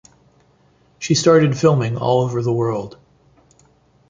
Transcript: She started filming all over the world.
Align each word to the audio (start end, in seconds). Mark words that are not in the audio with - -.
She 0.97 1.13
started 1.13 1.55
filming 1.55 1.95
all 1.95 2.21
over 2.21 2.41
the 2.41 2.51
world. 2.51 2.97